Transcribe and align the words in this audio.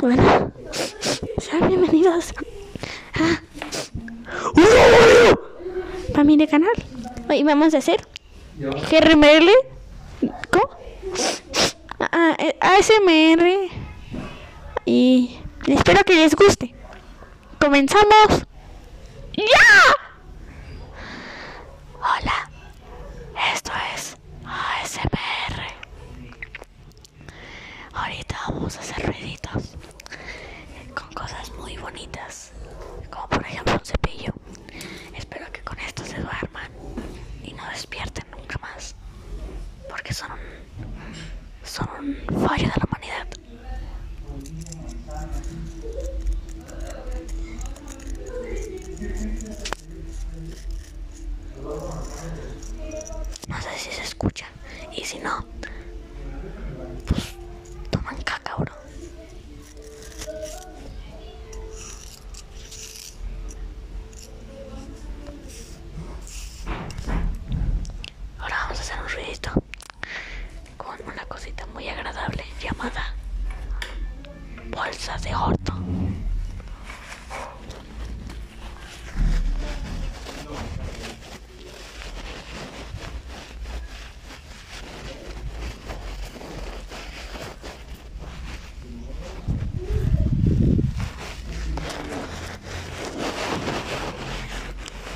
Bueno, 0.00 0.52
sean 1.38 1.68
bienvenidos 1.68 2.32
a 3.14 3.42
Familia 6.14 6.46
Canal. 6.46 6.70
Hoy 7.28 7.42
vamos 7.42 7.74
a 7.74 7.78
hacer 7.78 8.06
GRML. 8.58 9.50
¿Cómo? 10.50 10.70
Eh, 12.38 12.56
ASMR. 12.60 13.70
Y 14.86 15.38
espero 15.66 16.02
que 16.04 16.14
les 16.14 16.34
guste. 16.34 16.74
Comenzamos. 17.60 18.46
Vamos 28.60 28.76
a 28.76 28.80
hacer 28.80 29.06
ruiditos 29.06 29.74
con 30.94 31.10
cosas 31.14 31.50
muy 31.54 31.78
bonitas, 31.78 32.52
como 33.10 33.26
por 33.26 33.42
ejemplo 33.46 33.72
un 33.72 33.80
cepillo. 33.86 34.34
Espero 35.16 35.50
que 35.50 35.62
con 35.62 35.78
esto 35.78 36.04
se 36.04 36.20
duerman 36.20 36.70
y 37.42 37.54
no 37.54 37.66
despierten 37.70 38.26
nunca 38.30 38.58
más, 38.58 38.94
porque 39.88 40.12
son 40.12 40.32
un, 40.32 40.38
son 41.64 41.88
un 42.28 42.46
fallo 42.46 42.64
de 42.64 42.74
la 42.76 42.84
humanidad. 42.86 42.99
Agradable 71.90 72.44
llamada 72.62 73.14
bolsa 74.70 75.16
de 75.18 75.34
orto. 75.34 75.72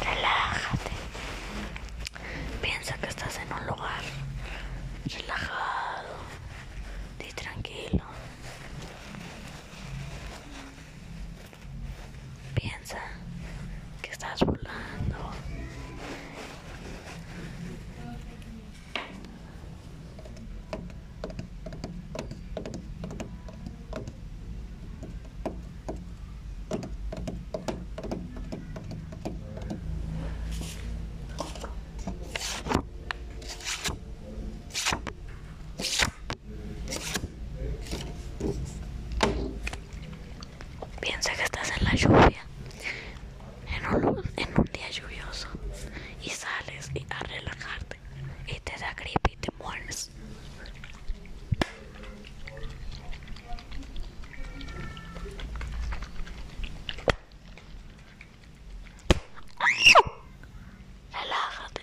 Relájate. 0.02 0.90
Piensa 2.62 2.94
que 2.98 3.06
estás 3.06 3.38
en 3.38 3.52
un 3.52 3.66
lugar 3.66 4.02
relajado 5.06 6.14
y 7.20 7.32
tranquilo. 7.32 8.04
Piensa 12.54 12.98
que 14.02 14.10
estás 14.10 14.40
volando. 14.40 14.64
Piensa 41.00 41.32
que 41.34 41.42
estás 41.44 41.70
en 41.78 41.84
la 41.84 41.93
lluvia, 42.04 42.44
en 43.66 43.86
un, 43.94 44.22
en 44.36 44.48
un 44.58 44.64
día 44.72 44.90
lluvioso, 44.90 45.48
y 46.22 46.28
sales 46.28 46.90
y 46.94 47.06
a 47.08 47.18
relajarte, 47.20 47.98
y 48.46 48.60
te 48.60 48.72
da 48.78 48.92
gripe 48.94 49.32
y 49.32 49.36
te 49.36 49.50
mueres. 49.58 50.10
Relájate. 61.12 61.82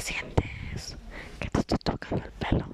sientes 0.00 0.96
que 1.40 1.48
te 1.50 1.60
estoy 1.60 1.78
tocando 1.78 2.24
el 2.24 2.32
pelo. 2.32 2.66